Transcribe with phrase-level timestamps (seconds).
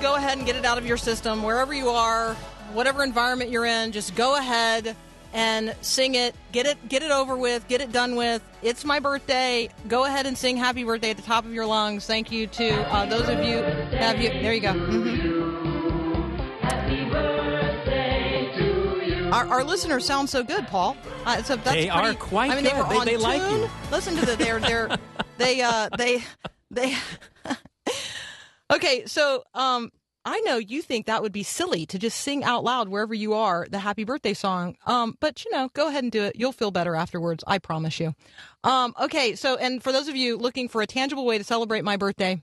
[0.00, 1.72] Just want you to just go ahead and get it out of your system wherever
[1.74, 2.34] you are,
[2.72, 3.92] whatever environment you're in.
[3.92, 4.96] Just go ahead
[5.34, 6.34] and sing it.
[6.52, 7.66] Get it get it over with.
[7.68, 8.42] Get it done with.
[8.62, 9.68] It's my birthday.
[9.88, 12.06] Go ahead and sing happy birthday at the top of your lungs.
[12.06, 13.58] Thank you to uh, those of you
[13.98, 14.72] have you There you go.
[14.72, 16.60] Mhm.
[16.60, 19.30] Happy birthday to you.
[19.32, 20.96] Our, our listeners sound so good, Paul.
[21.26, 23.60] Uh, so that's They are quite I mean, they were They- on they like tune.
[23.62, 23.70] you.
[23.90, 24.96] Listen to the they're they're
[25.38, 26.22] they uh they
[26.70, 26.96] they.
[28.72, 29.90] okay, so um,
[30.28, 33.32] I know you think that would be silly to just sing out loud wherever you
[33.32, 34.76] are the happy birthday song.
[34.84, 36.36] Um, but you know, go ahead and do it.
[36.36, 37.42] You'll feel better afterwards.
[37.46, 38.14] I promise you.
[38.62, 41.82] Um, okay, so and for those of you looking for a tangible way to celebrate
[41.82, 42.42] my birthday,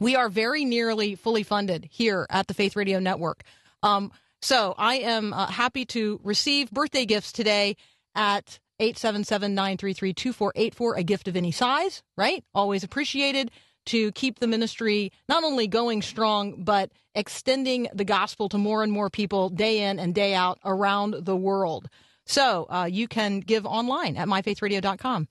[0.00, 3.44] we are very nearly fully funded here at the Faith Radio Network.
[3.84, 4.10] Um,
[4.42, 7.76] so I am uh, happy to receive birthday gifts today
[8.16, 12.42] at 877-933-2484, a gift of any size, right?
[12.52, 13.52] Always appreciated
[13.86, 18.92] to keep the ministry not only going strong, but extending the gospel to more and
[18.92, 21.88] more people day in and day out around the world.
[22.26, 25.28] So uh, you can give online at myfaithradio.com.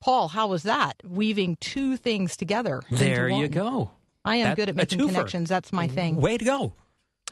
[0.00, 1.02] Paul, how was that?
[1.04, 2.82] Weaving two things together.
[2.90, 3.90] There you go.
[4.24, 5.48] I am good at making connections.
[5.48, 6.16] That's my thing.
[6.16, 6.74] Way to go.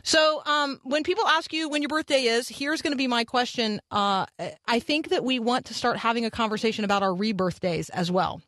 [0.03, 3.25] So, um, when people ask you when your birthday is, here's going to be my
[3.25, 3.81] question.
[3.91, 4.27] Uh,
[4.67, 8.11] I think that we want to start having a conversation about our rebirth days as
[8.11, 8.43] well.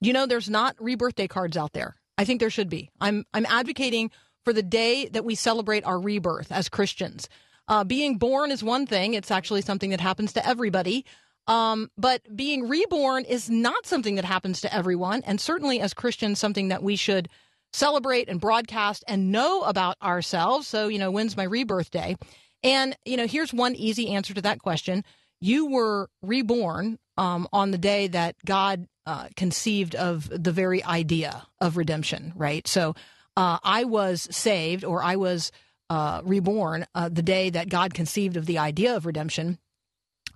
[0.00, 1.96] You know, there's not rebirthday cards out there.
[2.16, 2.90] I think there should be.
[3.00, 4.10] I'm I'm advocating
[4.44, 7.28] for the day that we celebrate our rebirth as Christians.
[7.68, 11.04] Uh, being born is one thing; it's actually something that happens to everybody.
[11.46, 16.38] Um, but being reborn is not something that happens to everyone, and certainly as Christians,
[16.38, 17.28] something that we should
[17.72, 20.66] celebrate and broadcast and know about ourselves.
[20.66, 22.16] So, you know, when's my rebirth day?
[22.62, 25.04] And, you know, here's one easy answer to that question.
[25.40, 31.44] You were reborn um, on the day that God uh, conceived of the very idea
[31.60, 32.68] of redemption, right?
[32.68, 32.94] So
[33.36, 35.50] uh, I was saved or I was
[35.88, 39.58] uh, reborn uh, the day that God conceived of the idea of redemption.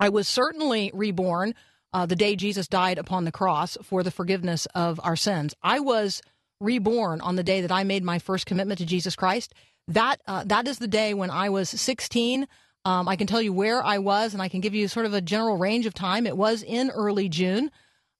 [0.01, 1.55] I was certainly reborn
[1.93, 5.55] uh, the day Jesus died upon the cross for the forgiveness of our sins.
[5.63, 6.21] I was
[6.59, 9.55] reborn on the day that I made my first commitment to Jesus Christ.
[9.87, 12.49] That that is the day when I was 16.
[12.85, 15.15] Um, I can tell you where I was, and I can give you sort of
[15.15, 16.27] a general range of time.
[16.27, 17.71] It was in early June.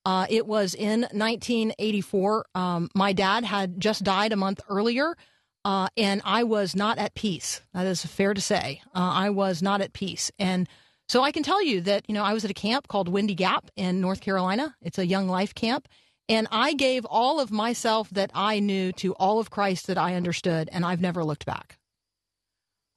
[0.05, 2.47] Uh, it was in 1984.
[2.55, 5.17] Um, my dad had just died a month earlier,
[5.65, 7.63] uh, and I was not at peace.
[7.73, 8.83] That is fair to say.
[8.89, 10.69] Uh, I was not at peace, and
[11.09, 13.35] so I can tell you that you know I was at a camp called Windy
[13.35, 14.75] Gap in North Carolina.
[14.83, 15.89] It's a young life camp,
[16.29, 20.15] and I gave all of myself that I knew to all of Christ that I
[20.15, 21.79] understood, and I've never looked back.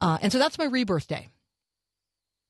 [0.01, 1.29] Uh, and so that's my rebirth day.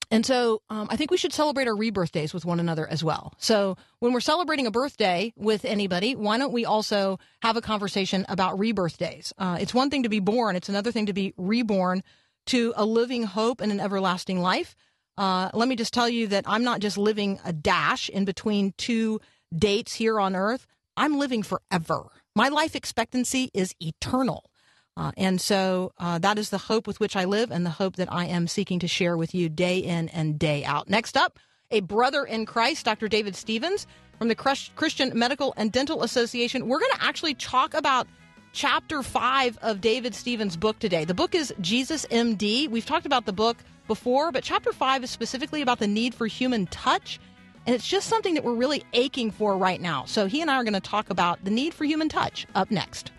[0.10, 3.04] And so um, I think we should celebrate our rebirth days with one another as
[3.04, 3.34] well.
[3.40, 8.26] So when we're celebrating a birthday with anybody, why don't we also have a conversation
[8.30, 9.34] about rebirth days?
[9.38, 12.04] Uh, it's one thing to be born, it's another thing to be reborn
[12.48, 14.76] to a living hope and an everlasting life.
[15.18, 18.74] Uh, let me just tell you that I'm not just living a dash in between
[18.78, 19.20] two
[19.54, 20.68] dates here on earth.
[20.96, 22.12] I'm living forever.
[22.36, 24.50] My life expectancy is eternal.
[24.98, 27.98] Uh, and so uh, that is the hope with which I live and the hope
[27.98, 30.90] that I am seeking to share with you day in and day out.
[30.90, 31.38] Next up,
[31.70, 33.08] a brother in Christ, Dr.
[33.08, 33.86] David Stevens
[34.18, 36.68] from the Christian Medical and Dental Association.
[36.68, 38.08] We're going to actually talk about
[38.54, 41.06] chapter five of David Stevens' book today.
[41.06, 42.68] The book is Jesus MD.
[42.68, 46.26] We've talked about the book before, but chapter five is specifically about the need for
[46.26, 47.20] human touch.
[47.68, 50.06] And it's just something that we're really aching for right now.
[50.06, 52.72] So he and I are going to talk about the need for human touch up
[52.72, 53.12] next.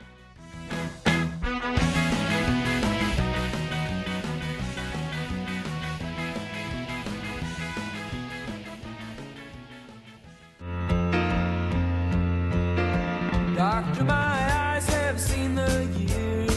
[13.59, 16.57] Doctor, my eyes have seen the years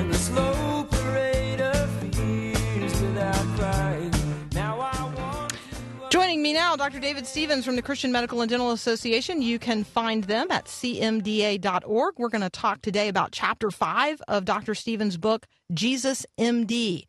[0.00, 4.10] and the slow parade of fears without crying.
[4.52, 6.98] Now I want to Joining me now, Dr.
[6.98, 9.40] David Stevens from the Christian Medical and Dental Association.
[9.40, 12.14] You can find them at cmda.org.
[12.18, 14.74] We're going to talk today about chapter five of Dr.
[14.74, 17.04] Stevens' book, Jesus MD.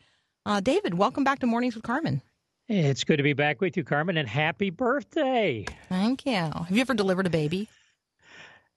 [0.46, 2.22] Uh, David, welcome back to Mornings with Carmen.
[2.68, 5.66] It's good to be back with you, Carmen, and happy birthday.
[5.90, 6.34] Thank you.
[6.34, 7.68] Have you ever delivered a baby?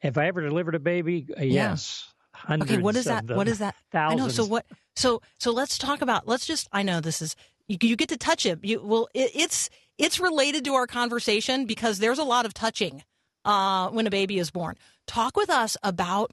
[0.06, 1.26] Have I ever delivered a baby?
[1.31, 1.70] Uh, Yeah.
[1.70, 2.08] Yes.
[2.32, 3.26] Hundreds Okay, what is of that?
[3.29, 3.37] them.
[3.38, 3.75] What is that?
[3.93, 4.20] Thousands.
[4.20, 4.29] I know.
[4.29, 4.67] So what?
[4.94, 6.29] So so let's talk about.
[6.29, 6.69] Let's just.
[6.70, 7.35] I know this is.
[7.67, 8.58] You, you get to touch it.
[8.62, 9.08] You well.
[9.14, 13.05] It, it's it's related to our conversation because there's a lot of touching
[13.47, 14.76] uh, when a baby is born.
[15.06, 16.32] Talk with us about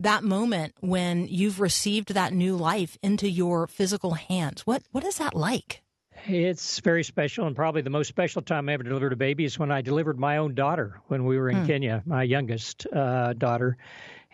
[0.00, 4.66] that moment when you've received that new life into your physical hands.
[4.66, 5.82] What what is that like?
[6.24, 9.58] It's very special, and probably the most special time I ever delivered a baby is
[9.58, 11.66] when I delivered my own daughter when we were in Hmm.
[11.66, 13.76] Kenya, my youngest uh, daughter.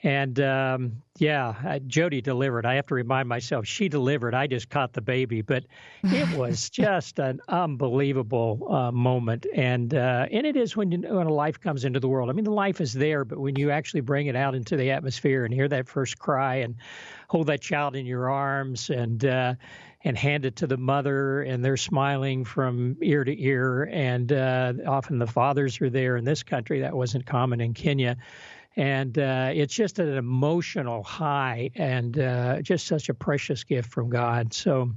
[0.05, 2.67] And um, yeah, Jody delivered.
[2.67, 4.35] I have to remind myself she delivered.
[4.35, 5.65] I just caught the baby, but
[6.11, 9.47] it was just an unbelievable uh, moment.
[9.55, 12.31] And uh, and it is when you, when a life comes into the world.
[12.31, 14.91] I mean, the life is there, but when you actually bring it out into the
[14.91, 16.75] atmosphere and hear that first cry and
[17.29, 19.55] hold that child in your arms and uh,
[20.05, 23.85] and hand it to the mother, and they're smiling from ear to ear.
[23.85, 26.81] And uh, often the fathers are there in this country.
[26.81, 28.17] That wasn't common in Kenya.
[28.75, 34.09] And uh, it's just an emotional high, and uh, just such a precious gift from
[34.09, 34.55] God.
[34.55, 34.93] So,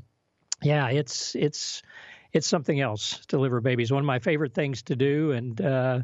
[0.64, 1.84] yeah, it's it's
[2.32, 3.20] it's something else.
[3.20, 6.00] to Deliver babies, one of my favorite things to do, and uh,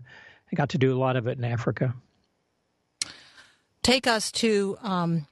[0.51, 1.95] I got to do a lot of it in Africa.
[3.83, 5.27] Take us to um,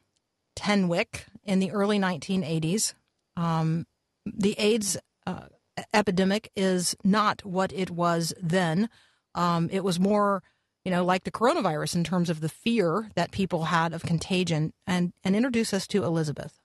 [0.56, 2.94] Tenwek in the early 1980s.
[3.40, 3.86] Um,
[4.26, 5.46] the AIDS uh,
[5.94, 8.90] epidemic is not what it was then.
[9.34, 10.44] Um, it was more,
[10.84, 14.74] you know, like the coronavirus in terms of the fear that people had of contagion.
[14.86, 16.60] And and introduce us to Elizabeth.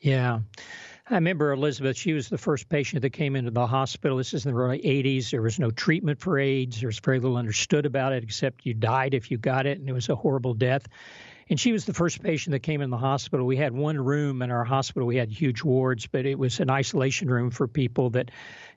[0.00, 0.40] Yeah.
[1.10, 4.16] I remember Elizabeth, she was the first patient that came into the hospital.
[4.16, 5.30] This is in the early 80s.
[5.30, 6.80] There was no treatment for AIDS.
[6.80, 9.88] There was very little understood about it except you died if you got it, and
[9.88, 10.86] it was a horrible death.
[11.50, 13.44] And she was the first patient that came in the hospital.
[13.44, 15.06] We had one room in our hospital.
[15.06, 18.30] We had huge wards, but it was an isolation room for people that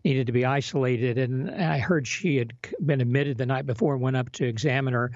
[0.03, 1.17] needed to be isolated.
[1.17, 2.53] And I heard she had
[2.85, 5.11] been admitted the night before and went up to examine her.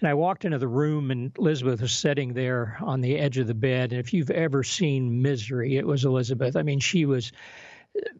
[0.00, 3.46] And I walked into the room, and Elizabeth was sitting there on the edge of
[3.46, 3.92] the bed.
[3.92, 6.56] And if you've ever seen misery, it was Elizabeth.
[6.56, 7.32] I mean, she was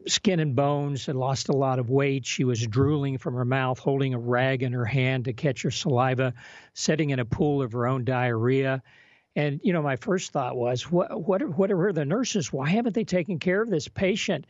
[0.07, 2.25] skin and bones had lost a lot of weight.
[2.25, 5.71] She was drooling from her mouth, holding a rag in her hand to catch her
[5.71, 6.33] saliva,
[6.73, 8.81] sitting in a pool of her own diarrhea.
[9.35, 12.51] And you know, my first thought was, what what are, what are the nurses?
[12.51, 14.47] Why haven't they taken care of this patient?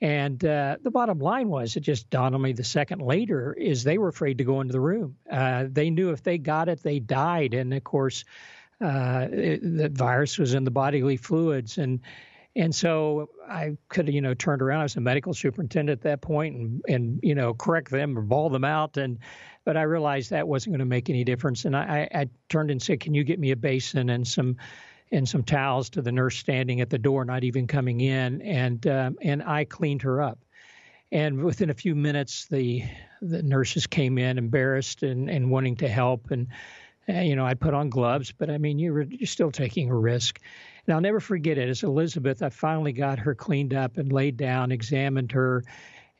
[0.00, 3.82] And uh, the bottom line was, it just dawned on me the second later, is
[3.82, 5.16] they were afraid to go into the room.
[5.28, 7.52] Uh, they knew if they got it, they died.
[7.52, 8.24] And of course,
[8.80, 11.98] uh, it, the virus was in the bodily fluids, and
[12.58, 14.80] and so I could you know, turned around.
[14.80, 18.22] I was a medical superintendent at that point, and and you know, correct them or
[18.22, 18.96] ball them out.
[18.96, 19.18] And
[19.64, 21.64] but I realized that wasn't going to make any difference.
[21.64, 24.56] And I, I turned and said, "Can you get me a basin and some
[25.10, 28.84] and some towels to the nurse standing at the door, not even coming in?" And
[28.88, 30.40] um, and I cleaned her up.
[31.10, 32.82] And within a few minutes, the
[33.22, 36.32] the nurses came in, embarrassed and and wanting to help.
[36.32, 36.48] And
[37.08, 39.90] uh, you know, I put on gloves, but I mean, you were you're still taking
[39.90, 40.40] a risk.
[40.88, 41.68] And I'll never forget it.
[41.68, 45.62] As Elizabeth, I finally got her cleaned up and laid down, examined her,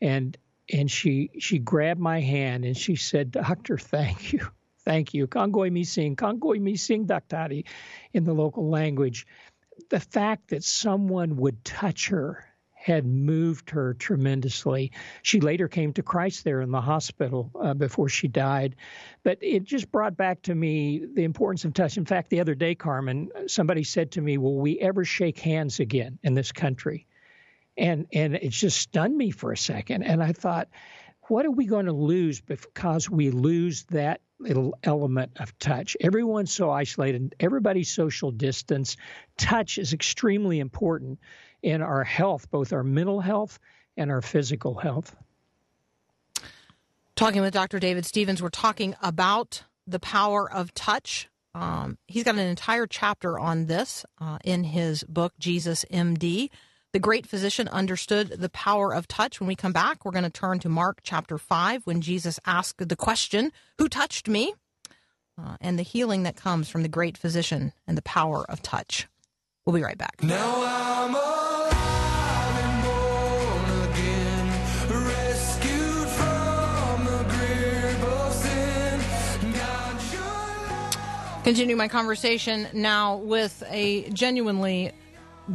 [0.03, 0.37] and
[0.70, 4.47] and she she grabbed my hand and she said, "Doctor, thank you,
[4.81, 5.26] thank you.
[5.26, 7.65] Kangoi mi sing, kangoi mi sing, daktari,"
[8.12, 9.26] in the local language.
[9.88, 12.44] The fact that someone would touch her
[12.88, 14.90] had moved her tremendously.
[15.23, 18.76] She later came to Christ there in the hospital uh, before she died.
[19.23, 21.99] But it just brought back to me the importance of touch.
[21.99, 25.80] In fact, the other day, Carmen, somebody said to me, Will we ever shake hands
[25.80, 27.07] again in this country?
[27.76, 30.02] And, and it just stunned me for a second.
[30.02, 30.68] And I thought,
[31.28, 35.95] what are we going to lose because we lose that little element of touch?
[36.00, 38.97] Everyone's so isolated, everybody's social distance.
[39.37, 41.18] Touch is extremely important
[41.62, 43.59] in our health, both our mental health
[43.97, 45.15] and our physical health.
[47.17, 47.81] Talking with Dr.
[47.81, 51.29] David Stevens, we're talking about the power of touch.
[51.55, 56.50] Um, he's got an entire chapter on this uh, in his book, Jesus MD.
[56.93, 59.41] The great physician understood the power of touch.
[59.41, 62.88] When we come back, we're going to turn to Mark chapter 5 when Jesus asked
[62.88, 64.55] the question, Who touched me?
[65.37, 69.07] Uh, and the healing that comes from the great physician and the power of touch.
[69.65, 70.17] We'll be right back.
[81.49, 84.93] Continue my conversation now with a genuinely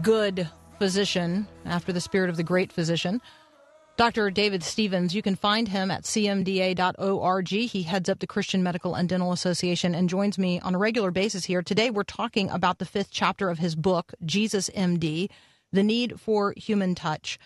[0.02, 3.22] good physician after the spirit of the great physician.
[3.96, 4.32] Dr.
[4.32, 7.48] David Stevens, you can find him at cmda.org.
[7.48, 11.12] He heads up the Christian Medical and Dental Association and joins me on a regular
[11.12, 11.62] basis here.
[11.62, 15.30] Today we're talking about the fifth chapter of his book, Jesus MD
[15.72, 17.38] the need for human touch.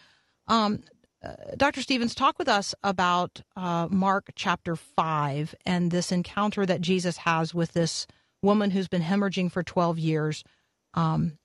[0.48, 0.84] Um,
[1.22, 1.82] uh, Dr.
[1.82, 7.54] Stevens, talk with us about uh, Mark chapter 5 and this encounter that Jesus has
[7.54, 8.08] with this
[8.42, 10.44] woman who's been hemorrhaging for 12 years.
[10.94, 11.38] Um,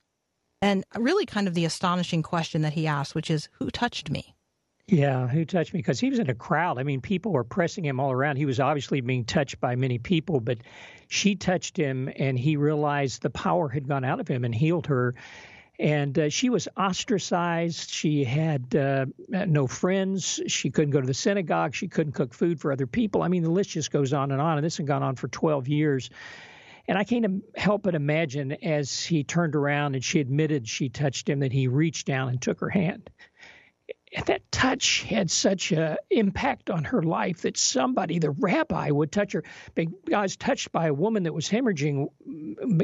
[0.60, 4.34] and really, kind of the astonishing question that he asked, which is, Who touched me?
[4.86, 5.78] Yeah, who touched me?
[5.78, 6.78] Because he was in a crowd.
[6.78, 8.36] I mean, people were pressing him all around.
[8.36, 10.58] He was obviously being touched by many people, but
[11.08, 14.86] she touched him, and he realized the power had gone out of him and healed
[14.86, 15.14] her.
[15.78, 17.90] And uh, she was ostracized.
[17.90, 20.40] She had uh, no friends.
[20.46, 21.74] She couldn't go to the synagogue.
[21.74, 23.22] She couldn't cook food for other people.
[23.22, 24.58] I mean, the list just goes on and on.
[24.58, 26.10] And this had gone on for 12 years.
[26.88, 31.28] And I can't help but imagine as he turned around and she admitted she touched
[31.28, 33.08] him that he reached down and took her hand
[34.26, 39.32] that touch had such an impact on her life that somebody, the rabbi, would touch
[39.32, 39.42] her.
[39.74, 42.08] Because touched by a woman that was hemorrhaging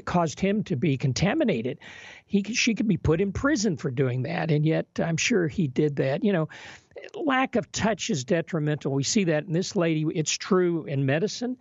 [0.04, 1.78] caused him to be contaminated.
[2.26, 5.68] He, she could be put in prison for doing that, and yet I'm sure he
[5.68, 6.24] did that.
[6.24, 6.48] You know,
[7.14, 8.92] lack of touch is detrimental.
[8.92, 10.06] We see that in this lady.
[10.14, 11.58] It's true in medicine.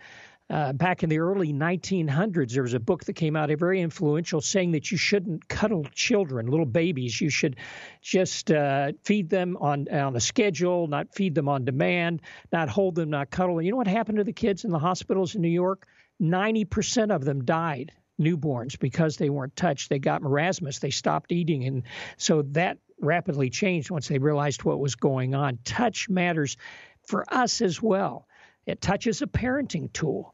[0.49, 3.81] Uh, back in the early 1900s, there was a book that came out, a very
[3.81, 7.19] influential, saying that you shouldn't cuddle children, little babies.
[7.19, 7.57] You should
[8.01, 12.21] just uh, feed them on on a schedule, not feed them on demand,
[12.53, 13.61] not hold them, not cuddle.
[13.61, 15.85] You know what happened to the kids in the hospitals in New York?
[16.21, 19.89] 90% of them died, newborns, because they weren't touched.
[19.89, 20.79] They got marasmus.
[20.79, 21.83] They stopped eating, and
[22.15, 25.59] so that rapidly changed once they realized what was going on.
[25.65, 26.55] Touch matters
[27.05, 28.27] for us as well.
[28.65, 30.33] It touches a parenting tool.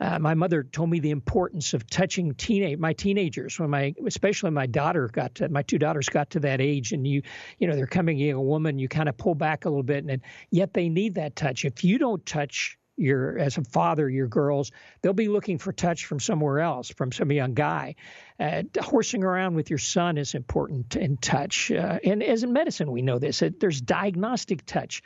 [0.00, 3.58] Uh, my mother told me the importance of touching teenage my teenagers.
[3.58, 7.06] When my especially my daughter got to, my two daughters got to that age and
[7.06, 7.22] you
[7.58, 10.10] you know they're coming a woman you kind of pull back a little bit and,
[10.10, 11.64] and yet they need that touch.
[11.64, 14.70] If you don't touch your as a father your girls
[15.02, 17.96] they'll be looking for touch from somewhere else from some young guy.
[18.38, 21.70] Uh, horsing around with your son is important in touch.
[21.70, 25.02] Uh, and as in medicine we know this there's diagnostic touch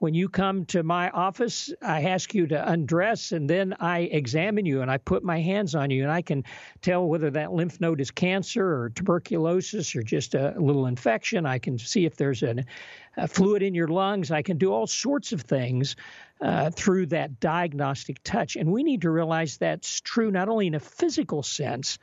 [0.00, 4.64] when you come to my office, I ask you to undress and then I examine
[4.64, 6.42] you and I put my hands on you and I can
[6.80, 11.44] tell whether that lymph node is cancer or tuberculosis or just a little infection.
[11.44, 12.64] I can see if there's an,
[13.18, 14.30] a fluid in your lungs.
[14.30, 15.96] I can do all sorts of things
[16.40, 18.56] uh, through that diagnostic touch.
[18.56, 21.98] And we need to realize that's true not only in a physical sense,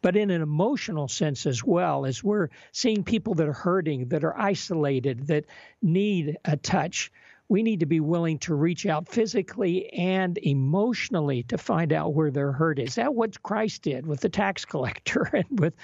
[0.00, 4.24] but in an emotional sense as well, as we're seeing people that are hurting, that
[4.24, 5.44] are isolated, that
[5.82, 7.12] need a touch
[7.54, 12.32] we need to be willing to reach out physically and emotionally to find out where
[12.32, 12.96] their hurt is.
[12.96, 15.76] That what Christ did with the tax collector and with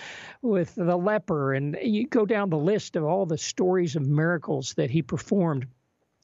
[0.42, 4.74] with the leper and you go down the list of all the stories of miracles
[4.74, 5.68] that he performed.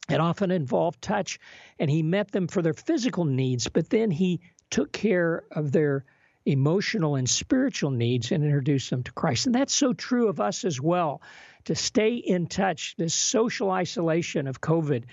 [0.09, 1.39] It often involved touch
[1.79, 6.03] and he met them for their physical needs, but then he took care of their
[6.45, 9.45] emotional and spiritual needs and introduced them to Christ.
[9.45, 11.21] And that's so true of us as well
[11.65, 12.95] to stay in touch.
[12.97, 15.03] This social isolation of COVID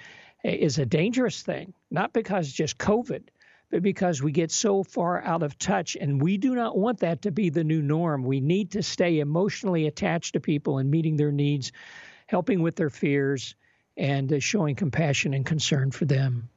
[0.45, 3.23] is a dangerous thing, not because just COVID,
[3.71, 5.97] but because we get so far out of touch.
[5.97, 8.23] And we do not want that to be the new norm.
[8.23, 11.73] We need to stay emotionally attached to people and meeting their needs,
[12.27, 13.55] helping with their fears,
[13.97, 16.49] and uh, showing compassion and concern for them.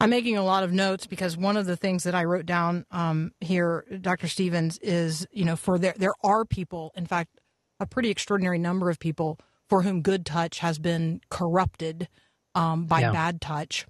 [0.00, 2.86] I'm making a lot of notes because one of the things that I wrote down
[2.90, 4.26] um, here, Dr.
[4.26, 7.38] Stevens, is you know for there there are people, in fact,
[7.78, 9.38] a pretty extraordinary number of people
[9.68, 12.08] for whom good touch has been corrupted
[12.54, 13.12] um, by Yeah.
[13.12, 13.86] bad touch.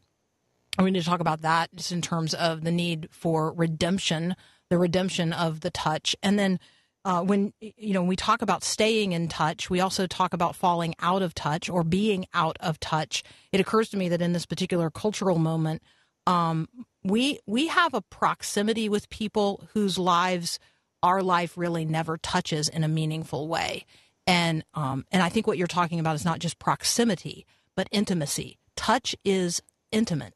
[0.78, 4.34] And we need to talk about that just in terms of the need for redemption,
[4.70, 6.16] the redemption of the touch.
[6.22, 6.58] And then
[7.04, 10.54] uh, when you know when we talk about staying in touch, we also talk about
[10.54, 13.24] falling out of touch or being out of touch.
[13.50, 15.82] It occurs to me that in this particular cultural moment,
[16.28, 16.68] um,
[17.02, 20.60] we we have a proximity with people whose lives
[21.02, 23.84] our life really never touches in a meaningful way.
[24.26, 28.58] And um, and I think what you're talking about is not just proximity, but intimacy.
[28.76, 30.34] Touch is intimate.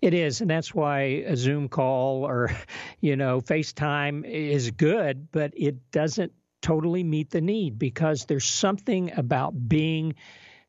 [0.00, 2.50] It is, and that's why a Zoom call or,
[3.00, 9.12] you know, FaceTime is good, but it doesn't totally meet the need because there's something
[9.16, 10.14] about being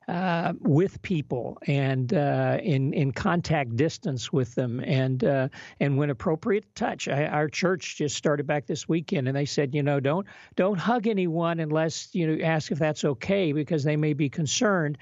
[0.08, 6.10] uh, with people and uh, in in contact distance with them, and uh, and when
[6.10, 7.08] appropriate, touch.
[7.08, 10.78] I, our church just started back this weekend, and they said, you know, don't don't
[10.78, 14.98] hug anyone unless you know ask if that's okay because they may be concerned.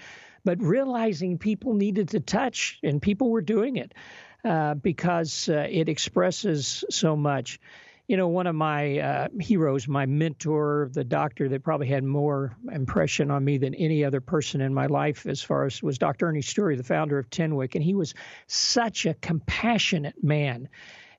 [0.46, 3.94] But realizing people needed to touch, and people were doing it
[4.44, 7.60] uh, because uh, it expresses so much
[8.08, 12.56] you know, one of my uh, heroes, my mentor, the doctor that probably had more
[12.72, 16.28] impression on me than any other person in my life, as far as was Dr.
[16.28, 18.14] Ernie Steury, the founder of Tenwek, and he was
[18.48, 20.68] such a compassionate man.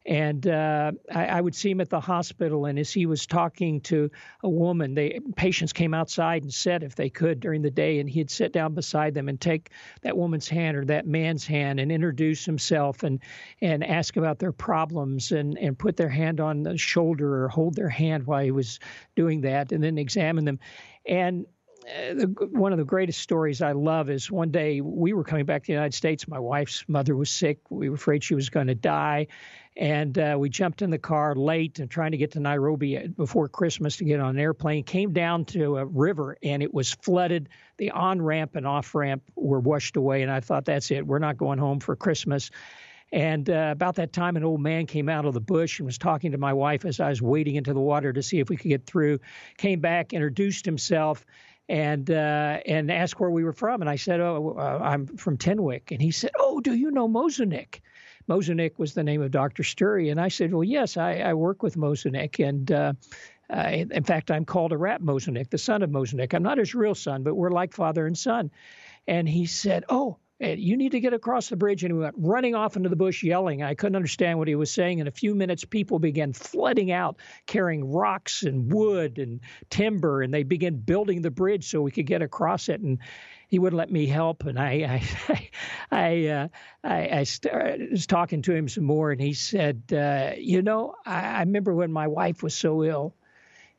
[0.06, 3.80] And uh, I, I would see him at the hospital, and as he was talking
[3.82, 4.10] to
[4.42, 8.10] a woman, the patients came outside and said if they could during the day, and
[8.10, 9.70] he'd sit down beside them and take
[10.02, 13.20] that woman's hand or that man's hand and introduce himself and
[13.62, 17.74] and ask about their problems and and put their hand on the shoulder or hold
[17.74, 18.80] their hand while he was
[19.16, 20.58] doing that, and then examine them.
[21.06, 21.46] And
[22.52, 25.66] one of the greatest stories I love is one day we were coming back to
[25.66, 26.26] the United States.
[26.26, 27.58] My wife's mother was sick.
[27.70, 29.26] We were afraid she was going to die.
[29.76, 33.48] And uh, we jumped in the car late and trying to get to Nairobi before
[33.48, 34.84] Christmas to get on an airplane.
[34.84, 37.48] Came down to a river and it was flooded.
[37.76, 40.22] The on ramp and off ramp were washed away.
[40.22, 41.06] And I thought, that's it.
[41.06, 42.50] We're not going home for Christmas.
[43.12, 45.98] And uh, about that time, an old man came out of the bush and was
[45.98, 48.56] talking to my wife as I was wading into the water to see if we
[48.56, 49.20] could get through.
[49.56, 51.24] Came back, introduced himself,
[51.68, 53.80] and uh, and asked where we were from.
[53.80, 57.08] And I said, "Oh, uh, I'm from Tenwek." And he said, "Oh, do you know
[57.08, 57.80] Mosanik?"
[58.28, 59.62] Mosanik was the name of Dr.
[59.62, 60.10] Steury.
[60.10, 62.92] And I said, "Well, yes, I, I work with Mosanik, and uh,
[63.50, 66.34] uh, in fact, I'm called arap Mosanik, the son of Mosanik.
[66.34, 68.50] I'm not his real son, but we're like father and son."
[69.06, 71.82] And he said, "Oh." "Eh, You need to get across the bridge.
[71.84, 73.62] And he went running off into the bush yelling.
[73.62, 74.98] I couldn't understand what he was saying.
[74.98, 80.32] In a few minutes, people began flooding out, carrying rocks and wood and timber, and
[80.32, 82.80] they began building the bridge so we could get across it.
[82.80, 82.98] And
[83.48, 84.44] he wouldn't let me help.
[84.44, 85.50] And I, I,
[85.90, 86.48] I, uh,
[86.82, 90.94] I, I st- was talking to him some more, and he said, uh, "You know,
[91.06, 93.14] I, I remember when my wife was so ill."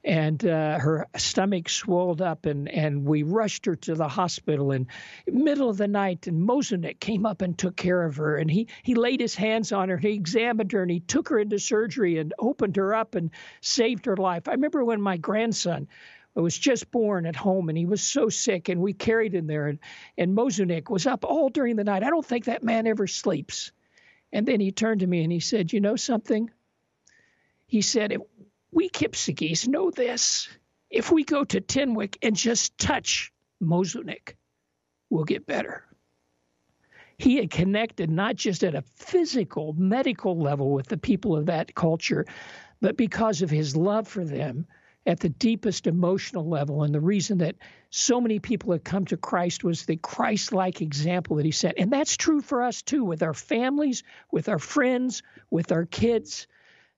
[0.06, 4.72] And uh, her stomach swelled up, and, and we rushed her to the hospital.
[4.72, 4.86] And
[5.26, 8.68] middle of the night, and Mosanik came up and took care of her, and he
[8.84, 12.20] he laid his hands on her, he examined her, and he took her into surgery
[12.20, 13.32] and opened her up and
[13.62, 14.48] saved her life.
[14.48, 15.88] I remember when my grandson
[16.36, 19.68] was just born at home, and he was so sick, and we carried him there,
[19.68, 19.80] and
[20.20, 22.04] and Mosanik was up all during the night.
[22.04, 23.72] I don't think that man ever sleeps.
[24.32, 26.52] And then he turned to me and he said, "You know something?"
[27.66, 28.22] He said, "If
[28.76, 30.50] we Kipsigis know this.
[30.92, 33.32] If we go to Tenwek and just touch
[33.64, 34.36] Mosunik,
[35.10, 35.86] we'll get better.
[37.18, 41.74] He had connected not just at a physical, medical level with the people of that
[41.74, 42.26] culture,
[42.82, 44.68] but because of his love for them
[45.06, 46.84] at the deepest emotional level.
[46.84, 47.56] And the reason that
[47.92, 51.76] so many people had come to Christ was the Christ like example that he set.
[51.78, 56.48] And that's true for us too, with our families, with our friends, with our kids.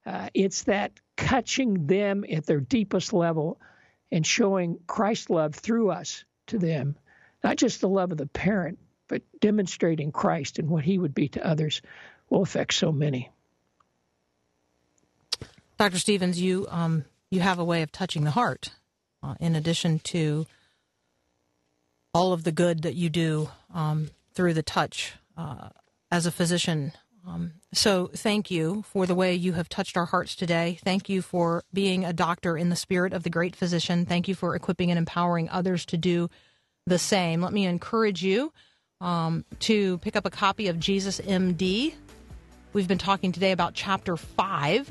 [0.08, 3.60] Uh, it's that touching them at their deepest level
[4.10, 6.96] and showing Christ's love through us to them,
[7.44, 11.28] not just the love of the parent, but demonstrating Christ and what he would be
[11.30, 11.82] to others
[12.30, 13.30] will affect so many.
[15.78, 16.00] Dr.
[16.00, 18.70] Stevens, you um, you have a way of touching the heart,
[19.22, 20.46] uh, in addition to
[22.14, 25.68] all of the good that you do um, through the touch uh,
[26.10, 26.94] as a physician.
[27.28, 30.80] Um, so, thank you for the way you have touched our hearts today.
[30.84, 34.06] Thank you for being a doctor in the spirit of the great physician.
[34.06, 36.30] Thank you for equipping and empowering others to do
[36.86, 37.42] the same.
[37.42, 38.54] Let me encourage you
[39.02, 41.94] um, to pick up a copy of Jesus MD.
[42.72, 44.90] We've been talking today about chapter five,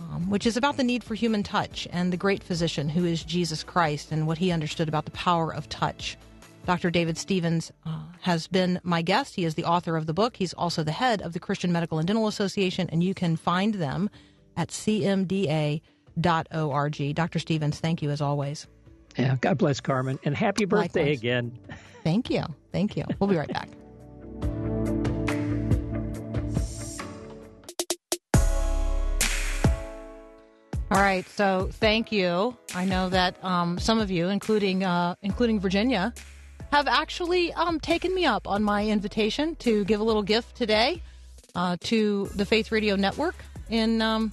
[0.00, 3.24] um, which is about the need for human touch and the great physician who is
[3.24, 6.18] Jesus Christ and what he understood about the power of touch.
[6.64, 6.90] Dr.
[6.90, 9.34] David Stevens uh, has been my guest.
[9.34, 10.36] He is the author of the book.
[10.36, 13.74] He's also the head of the Christian Medical and Dental Association, and you can find
[13.74, 14.08] them
[14.56, 15.82] at cmda.org.
[17.14, 17.38] Dr.
[17.38, 18.66] Stevens, thank you as always.
[19.18, 21.18] Yeah, God bless Carmen, and happy birthday Likewise.
[21.18, 21.58] again.
[22.04, 22.44] Thank you.
[22.72, 23.04] Thank you.
[23.18, 23.68] We'll be right back.
[30.90, 32.54] All right, so thank you.
[32.74, 36.12] I know that um, some of you, including uh, including Virginia,
[36.72, 41.02] have actually um, taken me up on my invitation to give a little gift today
[41.54, 43.34] uh, to the Faith Radio Network
[43.68, 44.32] in, um,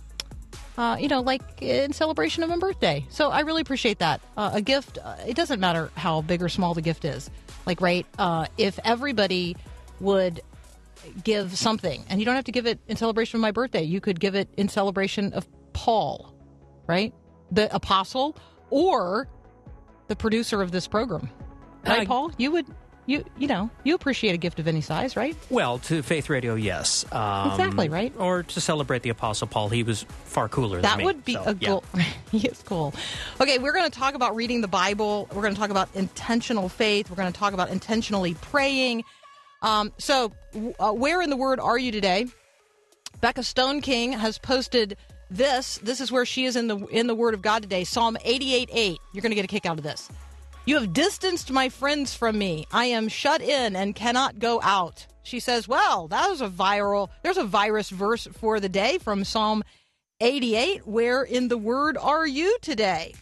[0.78, 3.06] uh, you know, like in celebration of my birthday.
[3.10, 4.22] So I really appreciate that.
[4.38, 7.30] Uh, a gift, uh, it doesn't matter how big or small the gift is.
[7.66, 9.58] Like, right, uh, if everybody
[10.00, 10.40] would
[11.26, 14.00] give something, and you don't have to give it in celebration of my birthday, you
[14.00, 16.34] could give it in celebration of Paul,
[16.88, 17.14] right?
[17.52, 18.38] The apostle
[18.70, 19.28] or
[20.08, 21.30] the producer of this program.
[21.86, 22.32] Right, Uh, Paul?
[22.38, 22.66] You would,
[23.06, 25.36] you you know, you appreciate a gift of any size, right?
[25.50, 27.06] Well, to Faith Radio, yes.
[27.12, 28.14] Um, Exactly, right?
[28.18, 29.70] Or to celebrate the Apostle Paul.
[29.70, 31.04] He was far cooler That than me.
[31.06, 31.68] would be so, a yeah.
[31.70, 31.84] goal.
[32.32, 32.94] he is cool.
[33.42, 35.28] Okay, we're going to talk about reading the Bible.
[35.34, 37.10] We're going to talk about intentional faith.
[37.10, 39.04] We're going to talk about intentionally praying.
[39.62, 40.32] Um, so,
[40.80, 42.28] uh, where in the Word are you today?
[43.22, 44.96] Becca Stone King has posted
[45.32, 45.78] this.
[45.84, 47.84] This is where she is in the in the Word of God today.
[47.84, 49.00] Psalm eighty-eight eight.
[49.14, 50.08] You're going to get a kick out of this.
[50.70, 52.68] You have distanced my friends from me.
[52.72, 55.08] I am shut in and cannot go out.
[55.24, 59.24] She says, Well, that was a viral, there's a virus verse for the day from
[59.24, 59.64] Psalm
[60.22, 60.86] 88.
[60.86, 63.16] Where in the word are you today?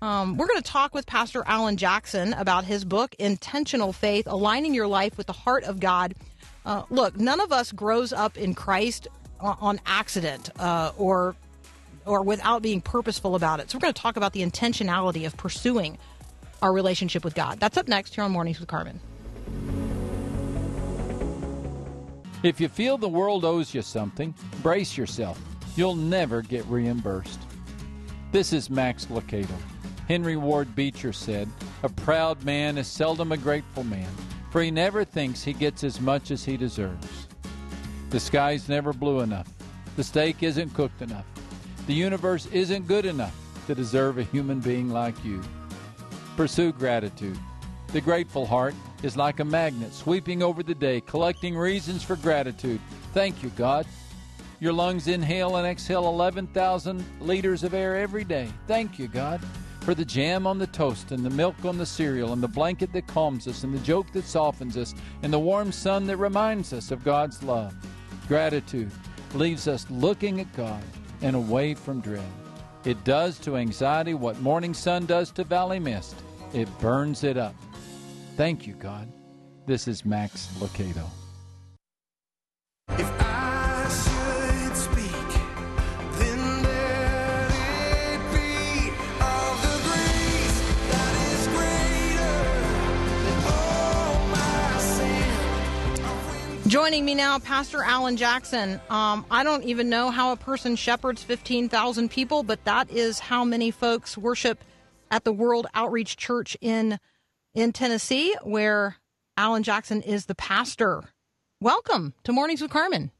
[0.00, 4.72] Um, we're going to talk with Pastor Allen Jackson about his book, Intentional Faith Aligning
[4.72, 6.14] Your Life with the Heart of God.
[6.64, 9.08] Uh, look, none of us grows up in Christ
[9.40, 11.34] on, on accident uh, or
[12.06, 13.70] or without being purposeful about it.
[13.70, 15.98] So we're going to talk about the intentionality of pursuing
[16.62, 17.60] our relationship with God.
[17.60, 19.00] That's up next here on Mornings with Carmen.
[22.42, 25.40] If you feel the world owes you something, brace yourself.
[25.76, 27.40] You'll never get reimbursed.
[28.32, 29.54] This is Max Lucado.
[30.08, 31.48] Henry Ward Beecher said,
[31.82, 34.08] A proud man is seldom a grateful man,
[34.50, 37.28] for he never thinks he gets as much as he deserves.
[38.10, 39.48] The sky's never blue enough.
[39.96, 41.26] The steak isn't cooked enough.
[41.86, 45.42] The universe isn't good enough to deserve a human being like you.
[46.36, 47.38] Pursue gratitude.
[47.88, 52.80] The grateful heart is like a magnet sweeping over the day, collecting reasons for gratitude.
[53.12, 53.86] Thank you, God.
[54.58, 58.48] Your lungs inhale and exhale 11,000 liters of air every day.
[58.66, 59.42] Thank you, God,
[59.80, 62.94] for the jam on the toast and the milk on the cereal and the blanket
[62.94, 66.72] that calms us and the joke that softens us and the warm sun that reminds
[66.72, 67.74] us of God's love.
[68.26, 68.90] Gratitude
[69.34, 70.82] leaves us looking at God
[71.20, 72.24] and away from dread.
[72.84, 76.16] It does to anxiety what morning sun does to valley mist.
[76.52, 77.54] It burns it up.
[78.36, 79.10] Thank you, God.
[79.66, 81.06] This is Max Lucado.
[96.72, 98.80] Joining me now, Pastor Allen Jackson.
[98.88, 103.44] Um, I don't even know how a person shepherds 15,000 people, but that is how
[103.44, 104.64] many folks worship
[105.10, 106.98] at the World Outreach Church in
[107.52, 108.96] in Tennessee, where
[109.36, 111.02] Allen Jackson is the pastor.
[111.60, 113.10] Welcome to Mornings with Carmen.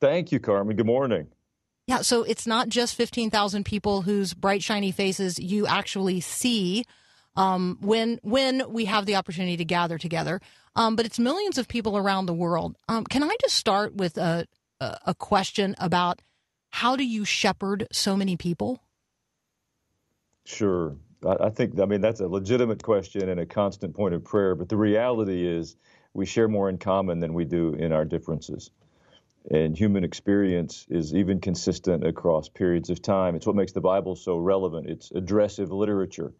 [0.00, 0.74] Thank you, Carmen.
[0.74, 1.28] Good morning.
[1.86, 6.84] Yeah, so it's not just 15,000 people whose bright, shiny faces you actually see
[7.36, 10.40] um, when when we have the opportunity to gather together,
[10.76, 12.76] um, but it's millions of people around the world.
[12.88, 14.46] Um, can I just start with a,
[14.80, 16.22] a question about
[16.70, 18.82] how do you shepherd so many people?
[20.44, 20.96] Sure.
[21.24, 24.54] I, I think, I mean, that's a legitimate question and a constant point of prayer,
[24.54, 25.76] but the reality is
[26.14, 28.70] we share more in common than we do in our differences.
[29.50, 33.34] And human experience is even consistent across periods of time.
[33.34, 34.88] It's what makes the Bible so relevant.
[34.88, 36.32] It's addressive literature.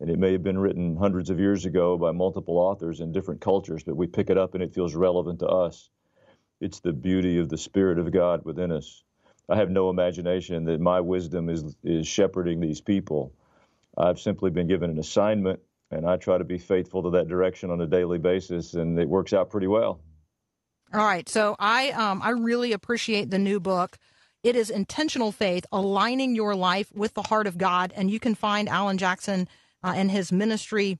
[0.00, 3.40] And it may have been written hundreds of years ago by multiple authors in different
[3.40, 5.90] cultures, but we pick it up and it feels relevant to us.
[6.60, 9.04] It's the beauty of the Spirit of God within us.
[9.48, 13.32] I have no imagination that my wisdom is, is shepherding these people.
[13.96, 17.70] I've simply been given an assignment, and I try to be faithful to that direction
[17.70, 20.00] on a daily basis, and it works out pretty well.
[20.92, 23.98] All right, so I um, I really appreciate the new book.
[24.42, 28.34] It is intentional faith, aligning your life with the heart of God, and you can
[28.34, 29.48] find Allen Jackson
[29.94, 30.98] and his ministry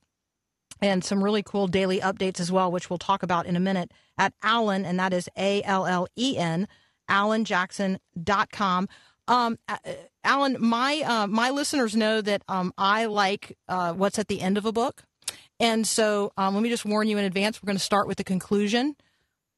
[0.81, 3.91] and some really cool daily updates as well, which we'll talk about in a minute
[4.17, 6.67] at Allen, and that is A L L E N,
[7.09, 8.87] allenjackson.com.
[9.27, 9.77] Um, uh,
[10.23, 14.57] Allen, my uh, my listeners know that um, I like uh, what's at the end
[14.57, 15.03] of a book,
[15.59, 17.61] and so um, let me just warn you in advance.
[17.61, 18.95] We're going to start with the conclusion,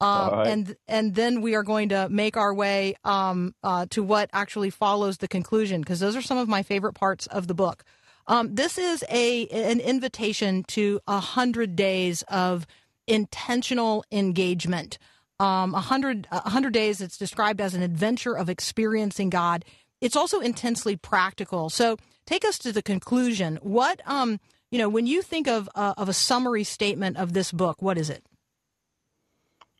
[0.00, 0.46] uh, right.
[0.46, 4.70] and and then we are going to make our way um, uh, to what actually
[4.70, 7.84] follows the conclusion because those are some of my favorite parts of the book.
[8.30, 12.64] Um, this is a an invitation to a hundred days of
[13.08, 14.98] intentional engagement.
[15.40, 17.00] Um, a hundred a hundred days.
[17.00, 19.64] It's described as an adventure of experiencing God.
[20.00, 21.70] It's also intensely practical.
[21.70, 23.58] So take us to the conclusion.
[23.62, 24.38] What um
[24.70, 27.98] you know when you think of uh, of a summary statement of this book, what
[27.98, 28.24] is it?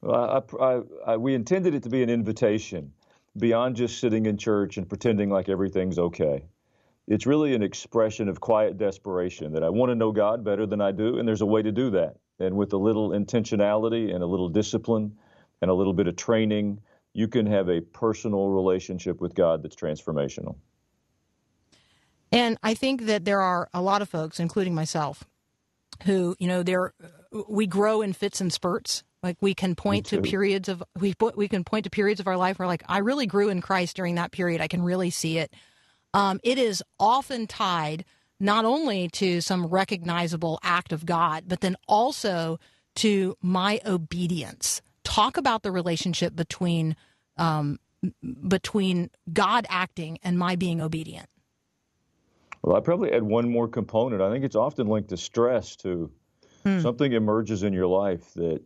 [0.03, 2.93] Well, I, I, I, we intended it to be an invitation
[3.37, 6.43] beyond just sitting in church and pretending like everything's okay.
[7.11, 10.81] It's really an expression of quiet desperation that I want to know God better than
[10.81, 12.15] I do, and there's a way to do that.
[12.39, 15.19] And with a little intentionality and a little discipline
[15.61, 16.81] and a little bit of training,
[17.13, 20.55] you can have a personal relationship with God that's transformational.
[22.31, 25.25] And I think that there are a lot of folks, including myself,
[26.05, 26.95] who you know there
[27.49, 29.03] we grow in fits and spurts.
[29.21, 32.37] Like we can point to periods of we we can point to periods of our
[32.37, 34.61] life where like I really grew in Christ during that period.
[34.61, 35.53] I can really see it.
[36.15, 38.05] Um, it is often tied
[38.39, 42.59] not only to some recognizable act of God, but then also
[42.97, 44.81] to my obedience.
[45.05, 46.97] Talk about the relationship between
[47.37, 47.79] um,
[48.49, 51.29] between God acting and my being obedient.
[52.63, 54.23] Well, I probably add one more component.
[54.23, 56.11] I think it's often linked to stress too.
[56.81, 58.61] Something emerges in your life that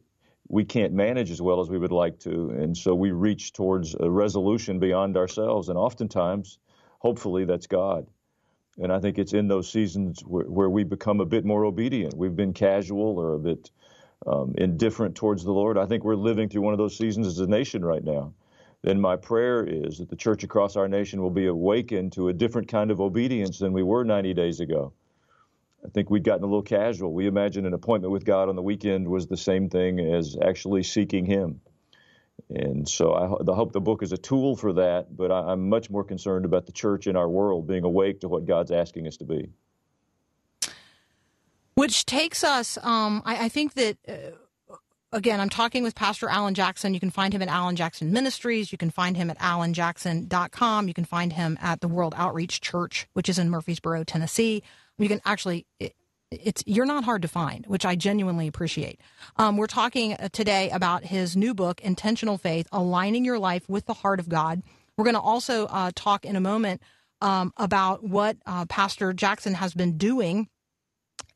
[0.49, 3.95] we can't manage as well as we would like to, and so we reach towards
[3.99, 5.69] a resolution beyond ourselves.
[5.69, 6.59] And oftentimes,
[7.05, 8.07] hopefully, that's God.
[8.79, 12.17] And I think it's in those seasons where, where we become a bit more obedient.
[12.17, 13.71] We've been casual or a bit
[14.27, 15.77] um, indifferent towards the Lord.
[15.77, 18.33] I think we're living through one of those seasons as a nation right now.
[18.81, 22.33] Then my prayer is that the church across our nation will be awakened to a
[22.33, 24.95] different kind of obedience than we were 90 days ago.
[25.85, 27.13] I think we'd gotten a little casual.
[27.13, 30.83] We imagined an appointment with God on the weekend was the same thing as actually
[30.85, 31.61] seeking Him.
[32.51, 35.69] And so I, I hope the book is a tool for that, but I, I'm
[35.69, 39.07] much more concerned about the church in our world being awake to what God's asking
[39.07, 39.51] us to be.
[41.75, 44.77] Which takes us, um, I, I think that, uh,
[45.11, 46.95] again, I'm talking with Pastor Allen Jackson.
[46.95, 48.71] You can find him at Allen Jackson Ministries.
[48.71, 50.87] You can find him at allenjackson.com.
[50.87, 54.63] You can find him at the World Outreach Church, which is in Murfreesboro, Tennessee.
[54.99, 55.67] You can actually,
[56.43, 59.01] it's you're not hard to find, which I genuinely appreciate.
[59.37, 63.87] Um, we're talking uh, today about his new book, Intentional Faith: Aligning Your Life with
[63.87, 64.63] the Heart of God.
[64.97, 66.81] We're going to also uh, talk in a moment
[67.21, 70.49] um, about what uh, Pastor Jackson has been doing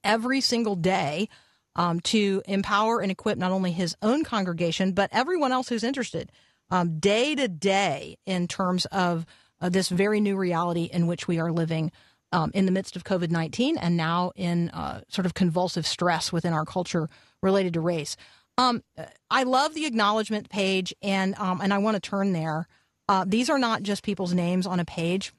[0.05, 1.29] every single day
[1.77, 6.31] um, to empower and equip not only his own congregation, but everyone else who's interested
[6.71, 9.25] um, day to day in terms of
[9.61, 11.91] uh, this very new reality in which we are living
[12.33, 16.33] um, in the midst of COVID 19 and now in uh, sort of convulsive stress
[16.33, 17.09] within our culture
[17.43, 18.17] related to race.
[18.57, 18.83] Um,
[19.31, 22.67] I love the acknowledgement page, and um, and I want to turn there.
[23.09, 25.33] Uh, these are not just people's names on a page,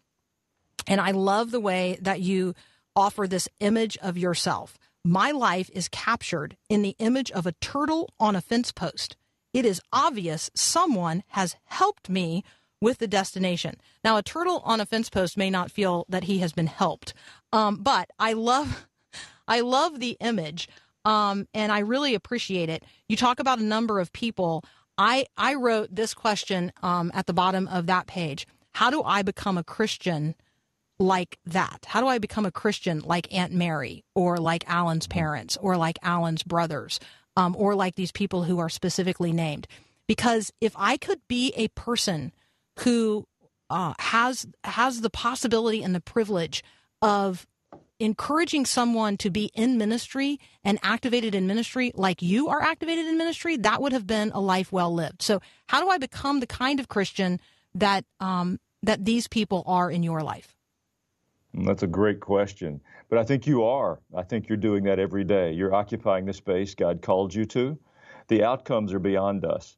[0.87, 2.53] and I love the way that you
[2.95, 4.77] offer this image of yourself.
[5.03, 9.15] My life is captured in the image of a turtle on a fence post.
[9.53, 12.43] It is obvious someone has helped me
[12.81, 13.75] with the destination.
[14.03, 17.13] Now, a turtle on a fence post may not feel that he has been helped,
[17.51, 18.87] um, but I love,
[19.47, 20.69] I love the image,
[21.05, 22.83] um, and I really appreciate it.
[23.07, 24.63] You talk about a number of people.
[24.97, 28.47] I I wrote this question um, at the bottom of that page.
[28.73, 30.35] How do I become a Christian?
[30.99, 31.85] like that?
[31.87, 35.97] How do I become a Christian like Aunt Mary or like Allen's parents or like
[36.03, 36.99] Allen's brothers
[37.37, 39.67] um, or like these people who are specifically named?
[40.07, 42.33] Because if I could be a person
[42.81, 43.25] who
[43.69, 46.63] uh, has has the possibility and the privilege
[47.01, 47.45] of
[47.99, 53.17] encouraging someone to be in ministry and activated in ministry like you are activated in
[53.17, 55.21] ministry, that would have been a life well lived.
[55.21, 57.39] So, how do I become the kind of Christian
[57.75, 60.55] that um, that these people are in your life?
[61.53, 62.79] That's a great question.
[63.09, 63.99] But I think you are.
[64.15, 65.51] I think you're doing that every day.
[65.51, 67.77] You're occupying the space God called you to.
[68.27, 69.75] The outcomes are beyond us.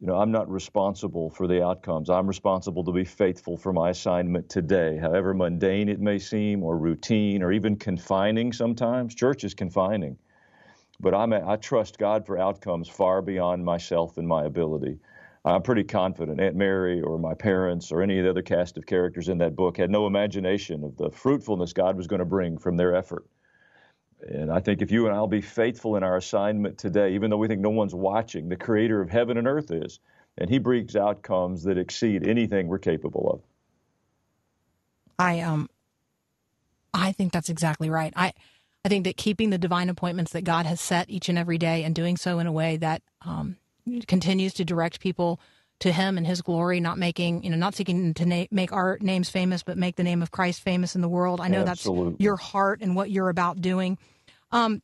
[0.00, 2.08] You know, I'm not responsible for the outcomes.
[2.08, 6.78] I'm responsible to be faithful for my assignment today, however mundane it may seem, or
[6.78, 9.14] routine, or even confining sometimes.
[9.14, 10.16] Church is confining.
[11.00, 14.98] But I'm a, I trust God for outcomes far beyond myself and my ability.
[15.44, 18.86] I'm pretty confident Aunt Mary or my parents or any of the other cast of
[18.86, 22.56] characters in that book had no imagination of the fruitfulness God was going to bring
[22.56, 23.26] from their effort.
[24.28, 27.36] And I think if you and I'll be faithful in our assignment today, even though
[27.36, 30.00] we think no one's watching, the creator of heaven and earth is,
[30.38, 33.40] and he brings outcomes that exceed anything we're capable of.
[35.18, 35.68] I um,
[36.94, 38.12] I think that's exactly right.
[38.16, 38.32] I
[38.84, 41.84] I think that keeping the divine appointments that God has set each and every day
[41.84, 43.56] and doing so in a way that um,
[44.06, 45.40] continues to direct people
[45.80, 48.98] to him and his glory not making you know not seeking to na- make our
[49.00, 51.40] names famous but make the name of christ famous in the world.
[51.40, 52.12] I know Absolutely.
[52.12, 53.98] that's your heart and what you're about doing.
[54.52, 54.82] Um,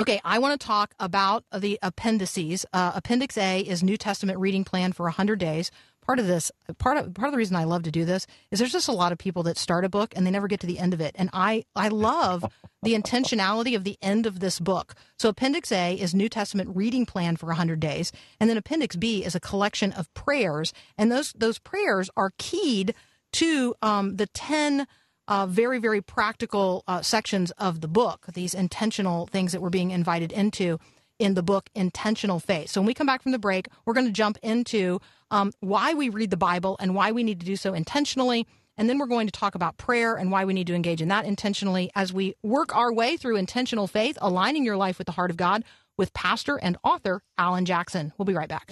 [0.00, 2.66] okay i want to talk about the appendices.
[2.72, 5.70] Uh, appendix a is new testament reading plan for 100 days.
[6.02, 8.58] Part of this part of part of the reason i love to do this is
[8.58, 10.66] there's just a lot of people that start a book and they never get to
[10.66, 11.14] the end of it.
[11.16, 12.44] And i i love
[12.82, 14.94] the intentionality of the end of this book.
[15.18, 19.24] So appendix a is new testament reading plan for 100 days and then appendix b
[19.24, 22.94] is a collection of prayers and those those prayers are keyed
[23.32, 24.86] to um, the 10
[25.28, 29.90] uh, very very practical uh, sections of the book these intentional things that we're being
[29.90, 30.78] invited into
[31.18, 32.68] in the book intentional faith.
[32.68, 35.94] So when we come back from the break we're going to jump into um, why
[35.94, 39.06] we read the bible and why we need to do so intentionally and then we're
[39.06, 42.12] going to talk about prayer and why we need to engage in that intentionally as
[42.12, 45.64] we work our way through intentional faith aligning your life with the heart of god
[45.96, 48.70] with pastor and author allen jackson we'll be right back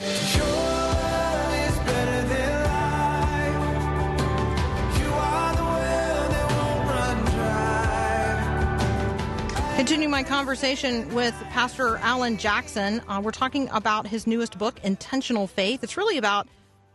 [9.77, 13.03] Continue my conversation with Pastor Allen Jackson.
[13.07, 15.83] Uh, we're talking about his newest book, Intentional Faith.
[15.83, 16.49] It's really about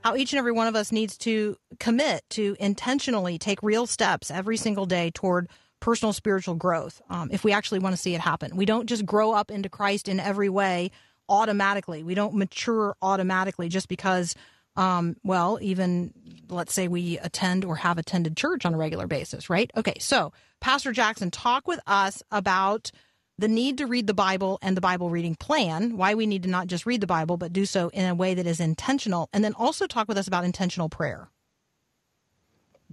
[0.03, 4.31] how each and every one of us needs to commit to intentionally take real steps
[4.31, 8.21] every single day toward personal spiritual growth um, if we actually want to see it
[8.21, 8.55] happen.
[8.55, 10.91] We don't just grow up into Christ in every way
[11.29, 12.03] automatically.
[12.03, 14.35] We don't mature automatically just because,
[14.75, 16.13] um, well, even
[16.49, 19.71] let's say we attend or have attended church on a regular basis, right?
[19.77, 22.91] Okay, so Pastor Jackson, talk with us about
[23.39, 26.49] the need to read the Bible and the Bible reading plan, why we need to
[26.49, 29.43] not just read the Bible, but do so in a way that is intentional, and
[29.43, 31.29] then also talk with us about intentional prayer.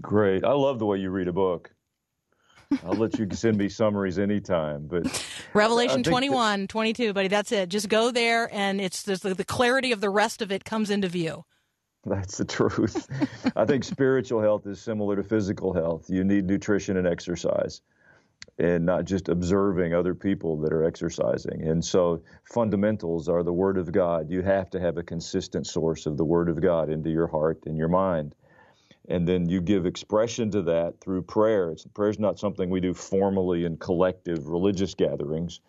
[0.01, 0.45] Great.
[0.45, 1.73] I love the way you read a book.
[2.85, 4.87] I'll let you send me summaries anytime.
[4.87, 5.07] But
[5.53, 7.69] Revelation think 21, 22, buddy, that's it.
[7.69, 10.91] Just go there, and it's there's the, the clarity of the rest of it comes
[10.91, 11.45] into view.
[12.05, 13.09] That's the truth.
[13.57, 16.09] I think spiritual health is similar to physical health.
[16.09, 17.81] You need nutrition and exercise,
[18.59, 21.63] and not just observing other people that are exercising.
[21.63, 24.31] And so, fundamentals are the Word of God.
[24.31, 27.65] You have to have a consistent source of the Word of God into your heart
[27.67, 28.35] and your mind.
[29.09, 31.75] And then you give expression to that through prayer.
[31.95, 35.61] Prayer is not something we do formally in collective religious gatherings.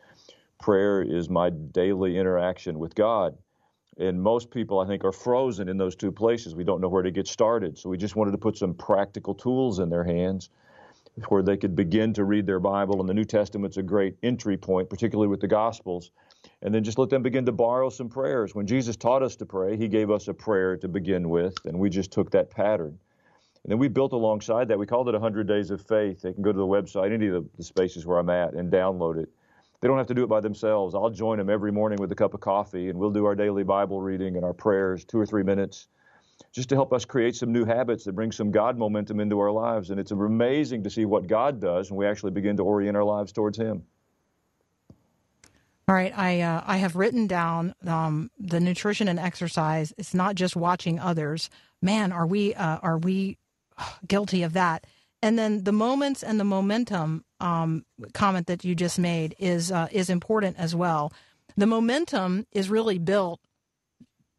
[0.59, 3.37] Prayer is my daily interaction with God.
[3.99, 6.55] And most people, I think, are frozen in those two places.
[6.55, 7.77] We don't know where to get started.
[7.77, 10.49] So we just wanted to put some practical tools in their hands
[11.29, 12.99] where they could begin to read their Bible.
[12.99, 16.11] And the New Testament's a great entry point, particularly with the Gospels.
[16.61, 18.55] And then just let them begin to borrow some prayers.
[18.55, 21.77] When Jesus taught us to pray, he gave us a prayer to begin with, and
[21.77, 22.97] we just took that pattern.
[23.63, 24.79] And then we built alongside that.
[24.79, 26.21] We called it 100 Days of Faith.
[26.21, 29.21] They can go to the website, any of the, spaces where I'm at, and download
[29.21, 29.29] it.
[29.81, 30.95] They don't have to do it by themselves.
[30.95, 33.63] I'll join them every morning with a cup of coffee, and we'll do our daily
[33.63, 35.87] Bible reading and our prayers, two or three minutes,
[36.51, 39.51] just to help us create some new habits that bring some God momentum into our
[39.51, 39.89] lives.
[39.89, 43.03] And it's amazing to see what God does when we actually begin to orient our
[43.03, 43.83] lives towards Him.
[45.89, 49.93] All right, I uh, I have written down um, the nutrition and exercise.
[49.97, 51.49] It's not just watching others.
[51.81, 53.37] Man, are we uh, are we
[54.05, 54.85] guilty of that?
[55.21, 59.87] And then the moments and the momentum um, comment that you just made is uh,
[59.91, 61.13] is important as well.
[61.55, 63.39] The momentum is really built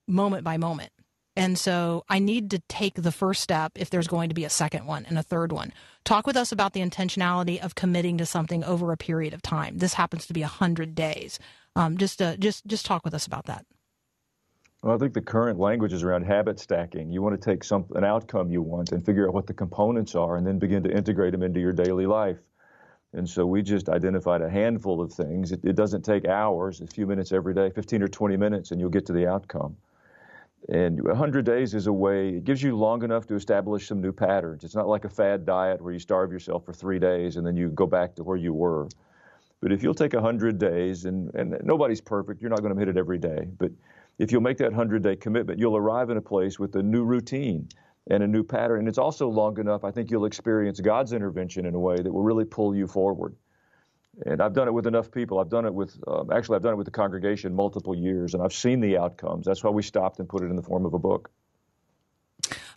[0.06, 0.92] moment by moment.
[1.38, 4.50] And so I need to take the first step if there's going to be a
[4.50, 5.72] second one and a third one.
[6.02, 9.78] Talk with us about the intentionality of committing to something over a period of time.
[9.78, 11.38] This happens to be a hundred days.
[11.76, 13.64] Um, just, uh, just, just talk with us about that.
[14.82, 17.12] Well, I think the current language is around habit stacking.
[17.12, 20.16] You want to take some an outcome you want and figure out what the components
[20.16, 22.38] are, and then begin to integrate them into your daily life.
[23.12, 25.52] And so we just identified a handful of things.
[25.52, 28.80] It, it doesn't take hours, a few minutes every day, 15 or 20 minutes, and
[28.80, 29.76] you'll get to the outcome.
[30.68, 34.12] And 100 days is a way, it gives you long enough to establish some new
[34.12, 34.64] patterns.
[34.64, 37.56] It's not like a fad diet where you starve yourself for three days and then
[37.56, 38.88] you go back to where you were.
[39.60, 42.88] But if you'll take 100 days, and, and nobody's perfect, you're not going to hit
[42.88, 43.48] it every day.
[43.58, 43.72] But
[44.18, 47.04] if you'll make that 100 day commitment, you'll arrive in a place with a new
[47.04, 47.68] routine
[48.10, 48.80] and a new pattern.
[48.80, 52.12] And it's also long enough, I think you'll experience God's intervention in a way that
[52.12, 53.34] will really pull you forward.
[54.26, 55.38] And I've done it with enough people.
[55.38, 58.42] I've done it with, um, actually, I've done it with the congregation multiple years, and
[58.42, 59.46] I've seen the outcomes.
[59.46, 61.30] That's why we stopped and put it in the form of a book.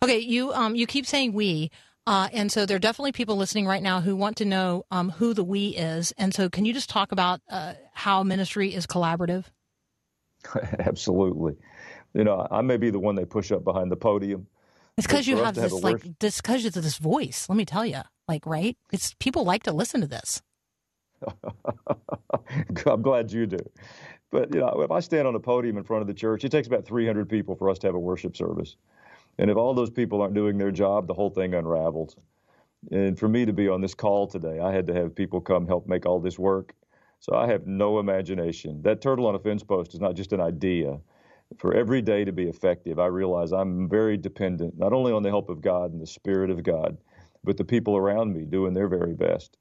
[0.04, 1.70] Okay, you um, you keep saying we,
[2.08, 5.10] uh, and so there are definitely people listening right now who want to know um,
[5.12, 6.12] who the we is.
[6.18, 9.46] And so, can you just talk about uh, how ministry is collaborative?
[10.80, 11.56] Absolutely.
[12.14, 14.48] You know, I may be the one they push up behind the podium.
[14.98, 17.48] It's because you have to have this like worship- this because of this voice.
[17.48, 20.42] Let me tell you, like right, it's people like to listen to this.
[22.86, 23.60] I'm glad you do.
[24.32, 26.52] But you know, if I stand on a podium in front of the church, it
[26.52, 28.76] takes about 300 people for us to have a worship service.
[29.38, 32.16] And if all those people aren't doing their job, the whole thing unravels.
[32.92, 35.68] And for me to be on this call today, I had to have people come
[35.68, 36.74] help make all this work.
[37.20, 38.82] So I have no imagination.
[38.82, 41.00] That turtle on a fence post is not just an idea.
[41.58, 45.30] For every day to be effective, I realize I'm very dependent not only on the
[45.30, 46.98] help of God and the Spirit of God,
[47.44, 49.58] but the people around me doing their very best.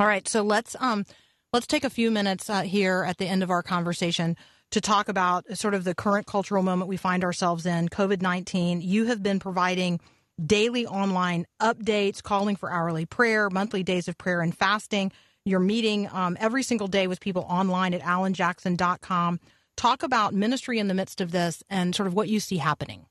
[0.00, 1.04] All right, so let's um
[1.52, 4.34] let's take a few minutes uh, here at the end of our conversation
[4.70, 8.80] to talk about sort of the current cultural moment we find ourselves in, COVID nineteen.
[8.80, 10.00] You have been providing
[10.44, 15.12] daily online updates, calling for hourly prayer, monthly days of prayer and fasting.
[15.44, 19.38] You're meeting um, every single day with people online at allenjackson.com.
[19.76, 23.04] Talk about ministry in the midst of this and sort of what you see happening.